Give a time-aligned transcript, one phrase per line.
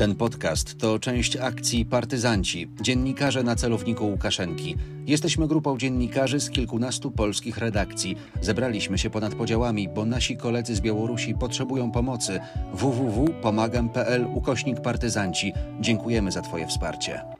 [0.00, 4.76] Ten podcast to część akcji Partyzanci, dziennikarze na celowniku Łukaszenki.
[5.06, 8.16] Jesteśmy grupą dziennikarzy z kilkunastu polskich redakcji.
[8.40, 12.40] Zebraliśmy się ponad podziałami, bo nasi koledzy z Białorusi potrzebują pomocy.
[12.72, 15.52] www.pomagam.pl ukośnik partyzanci.
[15.80, 17.39] Dziękujemy za Twoje wsparcie.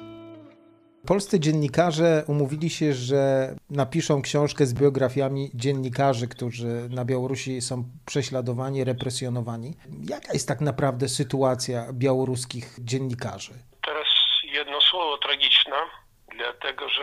[1.06, 8.84] Polscy dziennikarze umówili się, że napiszą książkę z biografiami dziennikarzy, którzy na Białorusi są prześladowani,
[8.84, 9.74] represjonowani.
[10.08, 13.52] Jaka jest tak naprawdę sytuacja białoruskich dziennikarzy?
[13.86, 14.08] Teraz
[14.44, 15.76] jedno słowo tragiczne,
[16.36, 17.02] dlatego że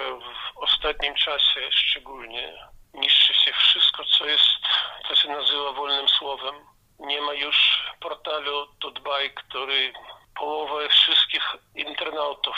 [0.55, 2.54] w ostatnim czasie szczególnie
[2.93, 4.62] niszczy się wszystko, co jest,
[5.07, 6.55] co się nazywa wolnym słowem.
[6.99, 7.57] Nie ma już
[8.02, 9.93] portalu Tutbaj, który
[10.40, 11.43] połowę wszystkich
[11.76, 12.55] internautów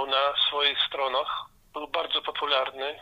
[0.00, 1.44] miał na swoich stronach.
[1.72, 3.00] Był bardzo popularny.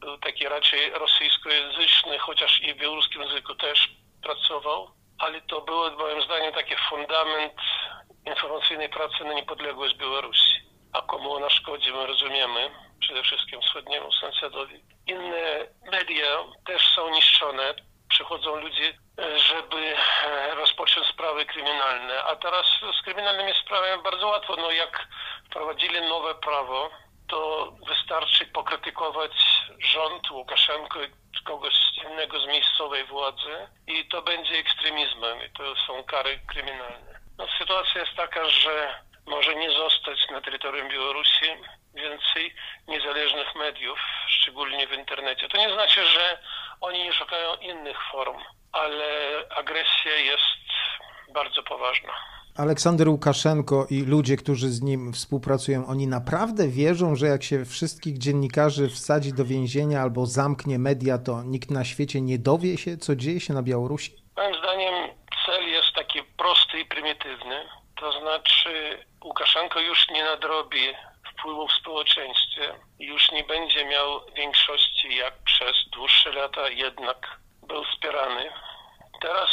[0.00, 3.88] Był taki raczej rosyjskojęzyczny, chociaż i w białoruskim języku też
[4.22, 4.90] pracował.
[5.18, 7.52] Ale to było moim zdaniem taki fundament
[8.26, 10.66] informacyjnej pracy na niepodległość Białorusi.
[10.92, 12.70] A komu ona szkodzi, my rozumiemy,
[13.00, 14.84] przede wszystkim wschodniemu sąsiadowi.
[15.06, 17.74] Inne media też są niszczone.
[18.08, 22.22] Przychodzą ludzie żeby e, rozpocząć sprawy kryminalne.
[22.22, 22.66] A teraz
[23.00, 24.56] z kryminalnymi sprawami bardzo łatwo.
[24.56, 25.08] No jak
[25.46, 26.90] wprowadzili nowe prawo,
[27.28, 29.32] to wystarczy pokrytykować
[29.78, 31.08] rząd Łukaszenko i
[31.44, 37.20] kogoś innego z miejscowej władzy i to będzie ekstremizmem i to są kary kryminalne.
[37.38, 41.46] No, sytuacja jest taka, że może nie zostać na terytorium Białorusi
[41.94, 42.54] więcej
[42.88, 45.48] niezależnych mediów, szczególnie w internecie.
[45.48, 46.38] To nie znaczy, że
[46.80, 48.42] oni nie szukają innych form
[48.76, 49.08] ale
[49.50, 50.66] agresja jest
[51.32, 52.12] bardzo poważna.
[52.58, 58.18] Aleksander Łukaszenko i ludzie, którzy z nim współpracują, oni naprawdę wierzą, że jak się wszystkich
[58.18, 63.16] dziennikarzy wsadzi do więzienia albo zamknie media, to nikt na świecie nie dowie się, co
[63.16, 64.16] dzieje się na Białorusi?
[64.36, 64.94] Moim zdaniem
[65.46, 67.56] cel jest taki prosty i prymitywny.
[68.00, 70.84] To znaczy Łukaszenko już nie nadrobi
[71.32, 78.50] wpływu w społeczeństwie, już nie będzie miał większości jak przez dłuższe lata jednak był wspierany.
[79.20, 79.50] Teraz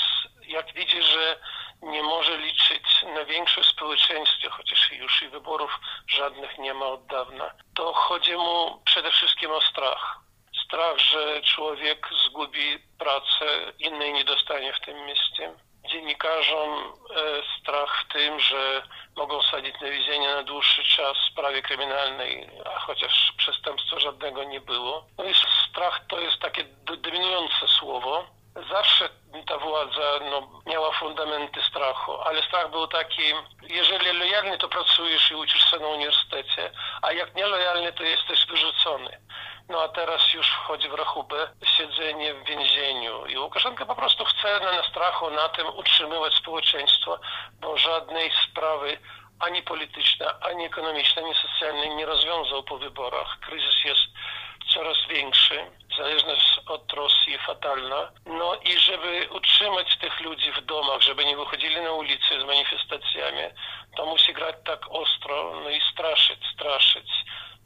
[0.47, 1.39] jak widzi, że
[1.81, 5.79] nie może liczyć na większość społeczeństwie, chociaż już i wyborów
[6.23, 10.19] żadnych nie ma od dawna, to chodzi mu przede wszystkim o strach.
[10.65, 13.45] Strach, że człowiek zgubi pracę,
[13.79, 15.53] innej nie dostanie w tym mieście.
[15.91, 18.81] Dziennikarzom e, strach w tym, że
[19.15, 24.61] mogą sadzić na więzienie na dłuższy czas w sprawie kryminalnej, a chociaż przestępstwa żadnego nie
[24.61, 25.05] było.
[25.17, 25.33] No i
[25.69, 26.63] strach to jest takie
[26.97, 28.25] dominujące słowo.
[28.69, 29.09] Zawsze
[29.47, 33.33] ta władza no, miała fundamenty strachu, ale strach był taki,
[33.93, 36.71] jeżeli lojalny, to pracujesz i uczysz się na uniwersytecie,
[37.01, 39.17] a jak nielojalny, to jesteś wyrzucony.
[39.69, 43.25] No a teraz już wchodzi w rachubę siedzenie w więzieniu.
[43.25, 47.19] I Łukaszenka po prostu chce na strachu na tym utrzymywać społeczeństwo,
[47.61, 48.97] bo żadnej sprawy
[49.39, 53.39] ani polityczna, ani ekonomiczna, ani socjalna nie rozwiązał po wyborach.
[53.39, 54.01] Kryzys jest
[54.73, 55.65] coraz większy,
[55.97, 58.11] zależność od Rosji fatalna.
[58.25, 63.43] No i żeby utrzymać tych ludzi w domach, żeby nie wychodzili na ulicę z manifestacjami,
[63.97, 67.11] to musi grać tak ostro, no i straszyć, straszyć.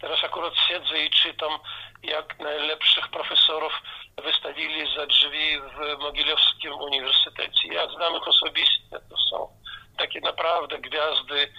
[0.01, 1.59] Teraz akurat siedzę i czytam,
[2.03, 3.73] jak najlepszych profesorów
[4.23, 7.73] wystawili za drzwi w Mogilewskim Uniwersytecie.
[7.73, 9.49] Ja znam ich osobiście, to są
[9.97, 11.53] takie naprawdę gwiazdy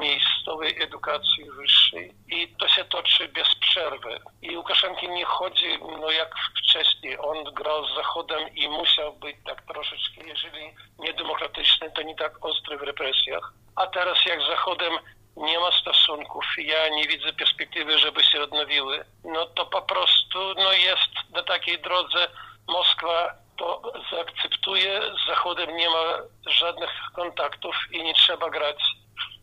[0.00, 4.20] miejscowej edukacji wyższej i to się toczy bez przerwy.
[4.42, 9.62] I Łukaszenki nie chodzi, no jak wcześniej, on grał z Zachodem i musiał być tak
[9.62, 13.52] troszeczkę, jeżeli niedemokratyczny, to nie tak ostry w represjach.
[13.82, 14.92] A teraz jak z Zachodem
[15.36, 20.72] nie ma stosunków, ja nie widzę perspektywy, żeby się odnowiły, no to po prostu no
[20.72, 22.28] jest na takiej drodze
[22.68, 26.04] Moskwa to zaakceptuje, z Zachodem nie ma
[26.46, 28.82] żadnych kontaktów i nie trzeba grać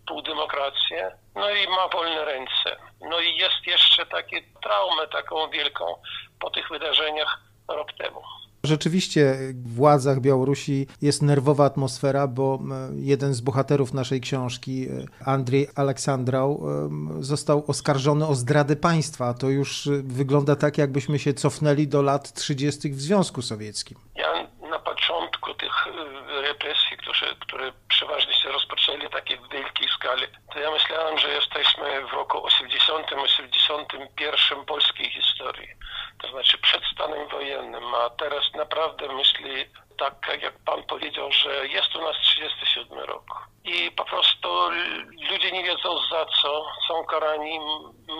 [0.03, 2.75] w półdemokrację, no i ma wolne ręce.
[3.01, 6.01] No i jest jeszcze takie traumę taką wielką
[6.39, 8.21] po tych wydarzeniach rok temu.
[8.69, 12.59] Rzeczywiście w władzach Białorusi jest nerwowa atmosfera, bo
[12.95, 16.63] jeden z bohaterów naszej książki, e, Andrzej Aleksandrał,
[17.19, 19.33] został oskarżony o zdradę państwa.
[19.33, 22.89] To już e, wygląda tak, jakbyśmy się cofnęli do lat 30.
[22.89, 23.97] w Związku Sowieckim.
[24.15, 25.91] Ja na początku tych e,
[26.41, 30.23] represji, które, które przeważnie się rozpoczęli takie w wielkiej skali,
[30.53, 35.69] to ja myślałem, że jesteśmy w roku 80-81 polskiej historii
[36.21, 39.65] to znaczy przed stanem wojennym, a teraz naprawdę myśli
[39.97, 43.49] tak, jak pan powiedział, że jest u nas 37 rok.
[43.63, 44.49] I po prostu
[45.31, 47.59] ludzie nie wiedzą za co, są karani,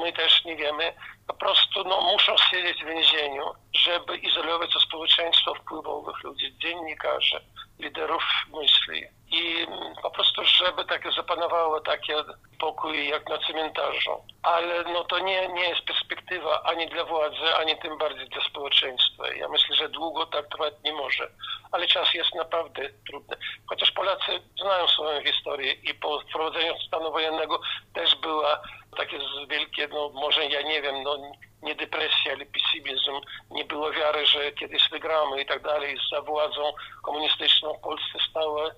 [0.01, 0.94] my też nie wiemy.
[1.28, 3.44] Po prostu no, muszą siedzieć w więzieniu,
[3.83, 7.41] żeby izolować to społeczeństwo wpływowych ludzi, dziennikarzy,
[7.79, 8.23] liderów
[8.53, 9.03] myśli.
[9.31, 9.67] I
[10.01, 12.15] po prostu żeby takie zapanowało takie
[12.59, 14.23] pokój jak na cmentarzu.
[14.43, 19.33] Ale no to nie, nie jest perspektywa ani dla władzy, ani tym bardziej dla społeczeństwa.
[19.33, 21.29] Ja myślę, że długo tak trwać nie może.
[21.71, 23.37] Ale czas jest naprawdę trudny.
[23.69, 27.61] Chociaż Polacy znają swoją historię i po wprowadzeniu stanu wojennego
[27.93, 28.61] też była
[28.97, 31.17] takie wielkie, no może ja nie wiem, no
[31.63, 33.11] nie depresja, ale pesymizm,
[33.51, 35.97] nie było wiary, że kiedyś wygramy i tak dalej.
[36.11, 36.61] Za władzą
[37.03, 38.71] komunistyczną w Polsce stała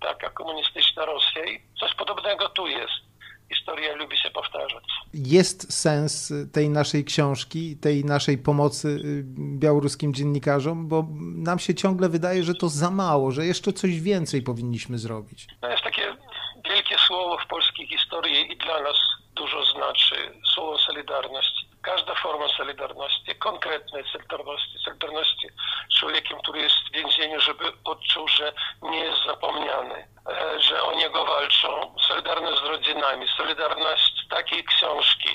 [0.00, 2.92] taka komunistyczna Rosja i coś podobnego tu jest.
[3.54, 4.84] Historia lubi się powtarzać.
[5.14, 9.24] Jest sens tej naszej książki, tej naszej pomocy y,
[9.58, 14.42] białoruskim dziennikarzom, bo nam się ciągle wydaje, że to za mało, że jeszcze coś więcej
[14.42, 15.46] powinniśmy zrobić.
[15.60, 16.16] To jest takie
[16.70, 18.96] wielkie słowo w polskiej historii i dla nas
[19.34, 20.14] dużo znaczy
[20.54, 25.48] słowo solidarność każda forma solidarności, konkretnej solidarności, solidarności
[25.90, 30.94] z człowiekiem, który jest w więzieniu, żeby odczuł, że nie jest zapomniany, e, że o
[30.94, 35.28] niego walczą, solidarność z rodzinami, solidarność takiej książki.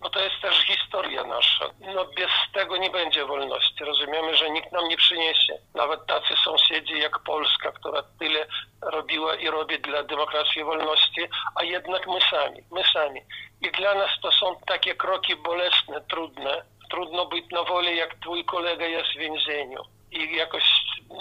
[0.00, 1.64] No to jest też historia nasza.
[1.94, 3.84] No bez tego nie będzie wolności.
[3.84, 5.58] Rozumiemy, że nikt nam nie przyniesie.
[5.74, 8.46] Nawet tacy sąsiedzi jak Polska, która tyle
[8.82, 13.20] robiła i robi dla demokracji i wolności, a jednak my sami, my sami.
[13.60, 16.64] I dla nas to są takie kroki bolesne, trudne.
[16.94, 19.82] Trudno być na woli, jak twój kolega jest w więzieniu.
[20.12, 20.62] I jakoś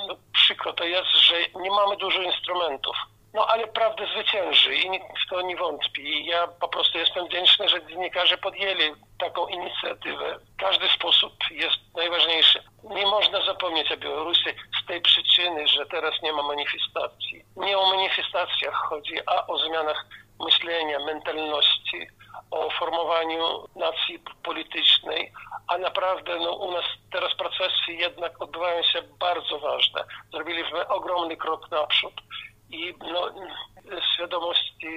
[0.07, 2.95] no, przykro to jest, że nie mamy dużo instrumentów.
[3.33, 6.01] No ale prawda zwycięży i nikt w to nie wątpi.
[6.01, 10.39] I ja po prostu jestem wdzięczny, że dziennikarze podjęli taką inicjatywę.
[10.57, 12.63] Każdy sposób jest najważniejszy.
[12.83, 14.49] Nie można zapomnieć o Białorusi
[14.83, 17.45] z tej przyczyny, że teraz nie ma manifestacji.
[17.55, 20.05] Nie o manifestacjach chodzi, a o zmianach
[20.39, 21.72] myślenia, mentalności,
[22.51, 25.31] o formowaniu nacji politycznej,
[25.67, 30.03] a naprawdę no, u nas teraz procesy jednak odbywają się bardzo ważne.
[30.33, 32.13] Zrobiliśmy ogromny krok naprzód
[32.69, 33.29] i no,
[34.13, 34.87] świadomości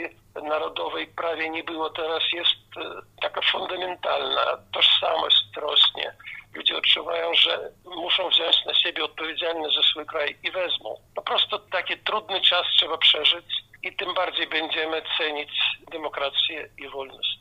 [0.42, 1.90] narodowej prawie nie było.
[1.90, 2.80] Teraz jest e,
[3.22, 6.14] taka fundamentalna tożsamość rośnie.
[6.54, 11.00] Ludzie odczuwają, że muszą wziąć na siebie odpowiedzialność za swój kraj i wezmą.
[11.14, 15.50] Po prostu taki trudny czas trzeba przeżyć i tym bardziej będziemy cenić
[15.92, 17.36] demokrację i wolność.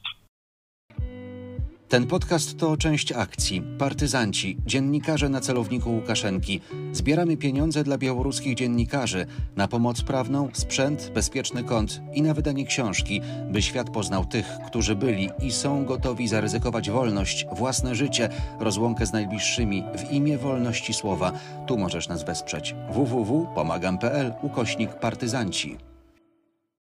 [1.90, 6.62] Ten podcast to część akcji Partyzanci, dziennikarze na celowniku Łukaszenki.
[6.92, 9.26] Zbieramy pieniądze dla białoruskich dziennikarzy
[9.56, 13.22] na pomoc prawną, sprzęt, bezpieczny kąt i na wydanie książki,
[13.52, 19.14] by świat poznał tych, którzy byli i są gotowi zaryzykować wolność, własne życie, rozłąkę z
[19.14, 21.32] najbliższymi w imię wolności słowa.
[21.68, 22.76] Tu możesz nas wesprzeć.
[22.90, 25.78] www.pomagam.pl ukośnik partyzanci.